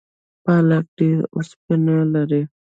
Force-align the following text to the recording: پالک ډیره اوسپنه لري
پالک 0.43 0.85
ډیره 0.97 1.23
اوسپنه 1.35 1.95
لري 2.13 2.43